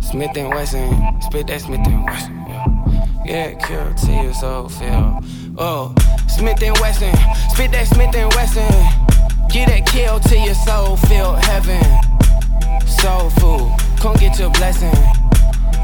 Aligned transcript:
Smith 0.00 0.36
and 0.36 0.48
Wesson, 0.48 1.20
spit 1.20 1.46
that 1.48 1.60
Smith 1.60 1.86
and 1.86 2.04
Wesson. 2.06 2.44
Yeah, 3.26 3.52
kill 3.54 3.92
till 3.94 4.22
your 4.24 4.32
soul 4.32 4.68
feel. 4.70 5.20
Oh, 5.58 5.94
Smith 6.28 6.62
and 6.62 6.78
Wesson, 6.78 7.14
spit 7.50 7.72
that 7.72 7.88
Smith 7.88 8.14
and 8.14 8.32
Wesson. 8.32 8.64
Get 9.50 9.68
that 9.68 9.84
kill 9.86 10.18
till 10.20 10.42
your 10.42 10.54
soul 10.54 10.96
feel 10.96 11.34
heaven. 11.34 11.84
Soul 12.86 13.28
food, 13.30 13.70
come 14.00 14.16
get 14.16 14.38
your 14.38 14.50
blessing. 14.52 14.96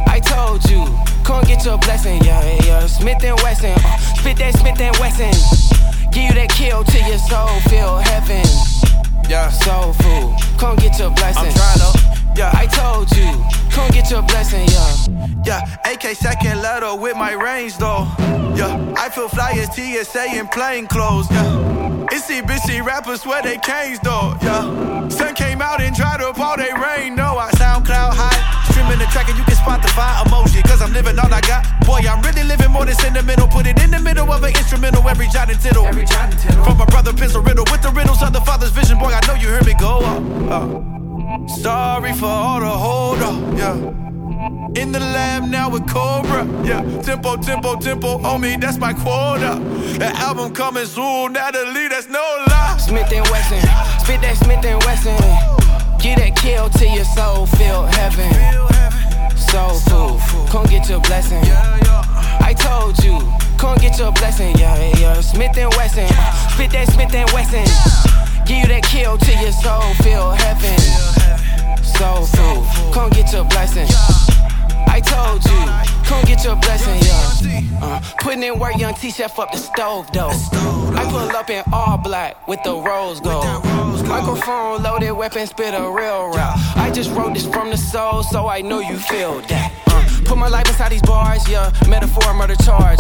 I 0.06 0.20
told 0.20 0.64
you, 0.70 0.86
come 1.22 1.44
get 1.44 1.66
your 1.66 1.76
blessing. 1.78 2.22
Yeah, 2.24 2.64
yeah, 2.64 2.86
Smith 2.86 3.22
and 3.24 3.38
Wesson, 3.42 3.72
uh, 3.72 3.96
spit 3.98 4.38
that 4.38 4.54
Smith 4.56 4.80
and 4.80 4.96
Wesson. 4.96 5.91
Give 6.12 6.24
you 6.24 6.34
that 6.34 6.50
kill 6.50 6.84
till 6.84 7.08
your 7.08 7.18
soul 7.18 7.48
feel 7.72 7.96
heaven. 7.96 8.44
Yeah, 9.28 9.48
soul 9.48 9.94
food, 9.94 10.36
come 10.58 10.76
get 10.76 10.98
your 10.98 11.10
blessing. 11.10 11.48
I'm 11.48 11.56
trying 11.56 11.80
to, 11.80 11.90
yeah. 12.36 12.52
I 12.52 12.66
told 12.66 13.08
you, 13.16 13.32
come 13.72 13.90
get 13.90 14.10
your 14.10 14.22
blessing, 14.22 14.68
yeah. 14.68 15.32
Yeah, 15.44 15.90
AK 15.90 16.14
second 16.14 16.60
letter 16.60 16.94
with 16.94 17.16
my 17.16 17.32
range 17.32 17.78
though. 17.78 18.06
Yeah, 18.54 18.76
I 18.96 19.08
feel 19.08 19.28
fly 19.28 19.52
as 19.52 19.72
TSA 19.74 20.36
in 20.36 20.48
plain 20.48 20.86
clothes. 20.86 21.30
Yeah, 21.30 22.08
it's 22.12 22.28
CBC 22.28 22.84
rappers 22.84 23.22
swear 23.22 23.42
they 23.42 23.56
canes 23.58 23.98
though. 24.00 24.36
Yeah, 24.42 25.08
sun 25.08 25.34
came 25.34 25.62
out 25.62 25.80
and 25.80 25.96
dried 25.96 26.20
up 26.20 26.38
all 26.38 26.56
they 26.56 26.72
rain. 26.72 27.16
No, 27.16 27.38
I 27.38 27.50
SoundCloud 27.52 28.12
high. 28.14 28.62
Streaming 28.72 28.98
the 28.98 29.06
track 29.12 29.28
and 29.28 29.36
you 29.36 29.44
can 29.44 29.56
spot 29.56 29.82
the 29.82 29.88
fire 29.88 30.24
emoji. 30.24 30.62
Cause 30.64 30.80
I'm 30.80 30.92
living 30.92 31.18
all 31.18 31.32
I 31.32 31.40
and 35.52 35.60
tittle. 35.60 35.86
Every 35.86 36.04
jot 36.04 36.30
and 36.30 36.38
tittle. 36.38 36.64
From 36.64 36.78
my 36.78 36.86
brother 36.86 37.12
Pencil 37.12 37.42
Riddle 37.42 37.64
with 37.70 37.82
the 37.82 37.90
riddles 37.90 38.22
of 38.22 38.32
the 38.32 38.40
father's 38.40 38.70
vision. 38.70 38.98
Boy, 38.98 39.12
I 39.12 39.20
know 39.26 39.34
you 39.34 39.48
heard 39.48 39.66
me 39.66 39.74
go 39.74 39.98
up. 39.98 40.22
Uh, 40.50 41.46
sorry 41.48 42.12
for 42.14 42.26
all 42.26 42.60
the 42.60 42.68
hold 42.68 43.18
up. 43.18 43.58
Yeah. 43.58 44.80
In 44.80 44.90
the 44.90 45.00
lab 45.00 45.44
now 45.44 45.70
with 45.70 45.86
Cobra. 45.88 46.44
Yeah, 46.64 46.82
tempo, 47.02 47.36
tempo, 47.36 47.76
tempo 47.76 48.20
on 48.22 48.40
me, 48.40 48.56
that's 48.56 48.78
my 48.78 48.92
quota. 48.92 49.60
That 49.98 50.16
album 50.16 50.52
coming 50.54 50.86
soon, 50.86 51.34
Natalie, 51.34 51.88
that's 51.88 52.08
no 52.08 52.24
lie. 52.48 52.76
Smith 52.78 53.12
and 53.12 53.28
Wesson, 53.28 53.60
spit 54.00 54.20
that 54.22 54.36
Smith 54.42 54.64
and 54.64 54.82
Wesson. 54.82 55.16
Get 56.00 56.18
that 56.18 56.34
kill 56.34 56.70
till 56.70 56.92
your 56.92 57.04
soul 57.04 57.46
feel 57.46 57.84
heaven. 57.84 58.32
Soul 59.36 59.78
food, 59.78 60.48
come 60.48 60.66
get 60.66 60.88
your 60.88 61.00
blessing. 61.00 61.44
Smith 65.32 65.56
and 65.56 65.72
Wesson, 65.76 66.06
spit 66.52 66.70
that 66.72 66.92
Smith 66.92 67.14
and 67.14 67.30
Wesson. 67.32 67.64
Give 68.44 68.58
you 68.58 68.66
that 68.68 68.82
kill 68.84 69.16
till 69.16 69.40
your 69.40 69.50
soul 69.50 69.80
feel 70.04 70.30
heaven. 70.32 70.76
Soul 71.82 72.26
food, 72.26 72.92
come 72.92 73.08
get 73.10 73.32
your 73.32 73.44
blessing. 73.44 73.88
I 74.92 75.00
told 75.00 75.42
you, 75.42 75.60
come 76.04 76.22
get 76.26 76.44
your 76.44 76.56
blessing, 76.56 77.00
yeah. 77.00 77.62
Uh, 77.80 78.00
putting 78.20 78.42
in 78.42 78.58
work, 78.58 78.76
young 78.76 78.94
T-Chef 78.94 79.38
up 79.38 79.50
the 79.52 79.56
stove, 79.58 80.12
though. 80.12 80.36
I 80.94 81.08
pull 81.08 81.34
up 81.34 81.48
in 81.48 81.64
all 81.72 81.96
black 81.96 82.46
with 82.46 82.62
the 82.62 82.74
rose 82.74 83.18
gold. 83.20 83.64
Microphone 84.04 84.82
loaded, 84.82 85.12
weapon 85.12 85.46
spit 85.46 85.72
a 85.72 85.80
real 85.80 86.28
rap. 86.36 86.58
I 86.76 86.90
just 86.94 87.10
wrote 87.12 87.32
this 87.32 87.46
from 87.46 87.70
the 87.70 87.78
soul, 87.78 88.22
so 88.22 88.48
I 88.48 88.60
know 88.60 88.80
you 88.80 88.98
feel 88.98 89.40
that. 89.48 89.72
Uh, 89.86 90.04
put 90.26 90.36
my 90.36 90.48
life 90.48 90.68
inside 90.68 90.92
these 90.92 91.02
bars, 91.02 91.48
yeah. 91.48 91.72
Metaphor, 91.88 92.34
murder 92.34 92.56
charge. 92.56 92.98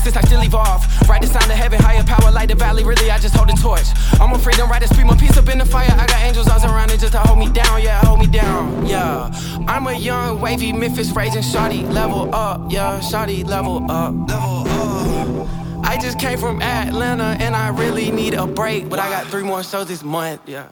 Metamorphosis, 0.00 0.16
I 0.16 0.26
still 0.26 0.42
evolve. 0.42 1.08
Right 1.08 1.20
the 1.20 1.26
sound 1.26 1.50
of 1.50 1.56
heaven, 1.56 1.80
higher 1.80 2.02
power, 2.04 2.30
light 2.30 2.48
the 2.48 2.54
valley. 2.54 2.84
Really, 2.84 3.10
I 3.10 3.18
just 3.18 3.34
hold 3.34 3.48
the 3.48 3.52
torch. 3.54 3.86
I'm 4.20 4.32
a 4.32 4.38
freedom 4.38 4.70
rider, 4.70 4.86
speed 4.86 5.06
my 5.06 5.16
piece 5.16 5.36
up 5.36 5.48
in 5.48 5.58
the 5.58 5.64
fire. 5.64 5.90
I 5.90 6.06
got 6.06 6.22
angels 6.22 6.48
all 6.48 6.64
around 6.64 6.90
it 6.90 7.00
just 7.00 7.12
to 7.12 7.18
hold 7.18 7.38
me 7.38 7.50
down, 7.50 7.82
yeah, 7.82 8.00
hold 8.04 8.20
me 8.20 8.26
down, 8.26 8.86
yeah. 8.86 9.30
I'm 9.66 9.86
a 9.86 9.92
young, 9.92 10.40
wavy 10.40 10.72
Memphis 10.72 11.10
raising 11.12 11.42
shawty, 11.42 11.88
level 11.90 12.34
up, 12.34 12.72
yeah, 12.72 13.00
shawty, 13.00 13.44
level 13.46 13.90
up, 13.90 14.14
level 14.28 14.68
up. 14.68 15.48
I 15.84 15.98
just 15.98 16.18
came 16.18 16.38
from 16.38 16.62
Atlanta 16.62 17.36
and 17.40 17.56
I 17.56 17.68
really 17.68 18.10
need 18.10 18.34
a 18.34 18.46
break, 18.46 18.88
but 18.88 18.98
I 18.98 19.08
got 19.10 19.26
three 19.26 19.42
more 19.42 19.62
shows 19.62 19.88
this 19.88 20.02
month, 20.02 20.40
yeah. 20.46 20.68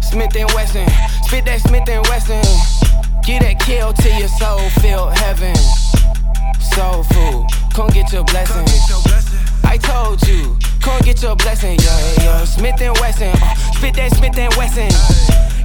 Smith 0.00 0.34
and 0.36 0.50
Wesson, 0.52 0.88
spit 1.24 1.44
that 1.44 1.60
Smith 1.60 1.88
and 1.88 2.04
Wesson. 2.06 2.42
Get 3.24 3.42
that 3.42 3.60
kill 3.60 3.92
till 3.92 4.18
your 4.18 4.28
soul 4.28 4.58
feel 4.80 5.08
heaven. 5.08 5.54
Soul 6.74 7.02
food, 7.04 7.46
come 7.72 7.88
get 7.88 8.12
your 8.12 8.24
blessing. 8.24 8.64
I 9.64 9.78
told 9.78 10.20
you, 10.28 10.56
come 10.80 11.00
get 11.02 11.22
your 11.22 11.36
blessing, 11.36 11.78
yeah, 11.80 12.22
yeah. 12.22 12.44
Smith 12.44 12.80
and 12.80 12.96
Wesson, 12.98 13.32
uh, 13.34 13.54
spit 13.72 13.94
that 13.94 14.14
Smith 14.14 14.36
and 14.36 14.52
Wesson. 14.54 14.90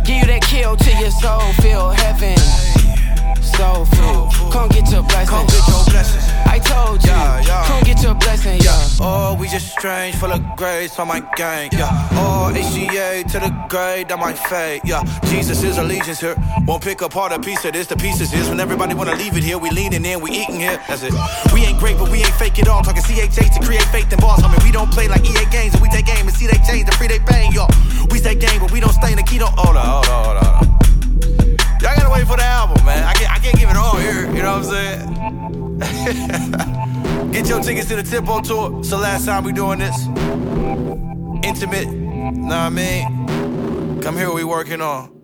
Give 0.05 0.17
you 0.17 0.25
that 0.27 0.41
kill 0.43 0.75
till 0.77 0.99
your 0.99 1.11
soul 1.11 1.41
feel 1.61 1.89
heaven. 1.89 2.37
Soul 3.41 3.85
food, 3.85 4.51
come 4.51 4.69
get 4.69 4.89
your 4.91 5.03
blessing. 5.03 5.27
Come 5.27 5.47
get 5.47 5.67
your 5.67 5.83
blessing. 5.85 6.21
I 6.45 6.59
told 6.59 7.03
you, 7.03 7.11
come 7.67 7.83
get 7.83 8.01
your. 8.03 8.16
Oh, 9.09 9.37
we 9.39 9.47
just 9.47 9.71
strange, 9.71 10.17
full 10.17 10.33
of 10.33 10.43
grace 10.57 10.99
on 10.99 11.07
my 11.07 11.21
gang, 11.37 11.69
yeah. 11.71 12.09
Oh, 12.11 12.51
HGA 12.53 13.23
to 13.31 13.39
the 13.39 13.51
grade, 13.69 14.09
that 14.09 14.19
my 14.19 14.33
fate, 14.33 14.81
yeah. 14.83 15.01
Jesus 15.31 15.63
is 15.63 15.77
allegiance 15.77 16.19
here. 16.19 16.35
Won't 16.67 16.83
pick 16.83 16.99
apart 16.99 17.31
a 17.31 17.39
piece 17.39 17.63
of 17.63 17.71
this, 17.71 17.87
the 17.87 17.95
pieces 17.95 18.33
is. 18.33 18.49
When 18.49 18.59
everybody 18.59 18.95
wanna 18.95 19.15
leave 19.15 19.37
it 19.37 19.43
here, 19.43 19.57
we 19.57 19.69
leaning 19.69 20.03
in, 20.03 20.19
we 20.19 20.31
eating 20.31 20.59
here, 20.59 20.77
that's 20.89 21.03
it. 21.03 21.13
We 21.53 21.63
ain't 21.63 21.79
great, 21.79 21.97
but 21.97 22.11
we 22.11 22.17
ain't 22.17 22.35
fake 22.35 22.59
it 22.59 22.67
all. 22.67 22.83
Talking 22.83 23.01
CHA 23.01 23.47
to 23.55 23.59
create 23.65 23.87
faith 23.95 24.11
and 24.11 24.19
balls. 24.19 24.43
I 24.43 24.51
mean, 24.51 24.59
we 24.65 24.73
don't 24.73 24.91
play 24.91 25.07
like 25.07 25.23
EA 25.23 25.45
games, 25.51 25.73
and 25.73 25.81
we 25.81 25.87
take 25.87 26.09
aim 26.09 26.27
and 26.27 26.35
see 26.35 26.47
they 26.47 26.59
change, 26.67 26.85
the 26.85 26.91
free 26.99 27.07
they 27.07 27.19
paying, 27.19 27.53
y'all. 27.53 27.71
We 28.11 28.19
stay 28.19 28.35
game, 28.35 28.59
but 28.59 28.73
we 28.73 28.81
don't 28.81 28.91
stay 28.91 29.11
in 29.11 29.15
the 29.15 29.23
key, 29.23 29.37
don't. 29.37 29.57
Hold 29.57 29.77
on, 29.77 29.85
hold 29.85 30.07
on, 30.07 30.25
hold 30.25 30.37
on. 30.37 30.43
Hold 30.43 30.67
on. 30.67 30.77
Y'all 31.79 31.95
gotta 31.95 32.11
wait 32.11 32.27
for 32.27 32.35
the 32.35 32.43
album, 32.43 32.83
man. 32.83 33.05
I 33.05 33.13
can't, 33.13 33.31
I 33.31 33.39
can't 33.39 33.55
give 33.55 33.69
it 33.69 33.77
all 33.77 33.95
here, 33.95 34.27
you 34.35 34.43
know 34.43 34.59
what 34.59 34.67
I'm 34.67 35.79
saying? 35.79 36.83
Get 37.37 37.49
your 37.49 37.61
tickets 37.61 37.87
to 37.89 37.95
the 37.95 38.01
Tempo 38.01 38.41
Tour. 38.41 38.79
It's 38.79 38.89
the 38.89 38.97
last 38.97 39.27
time 39.27 39.43
we 39.43 39.53
doing 39.53 39.77
this. 39.77 40.07
Intimate, 41.47 41.87
know 41.87 42.47
what 42.47 42.51
I 42.51 42.69
mean? 42.69 44.01
Come 44.01 44.17
here, 44.17 44.33
we 44.33 44.43
working 44.43 44.81
on. 44.81 45.16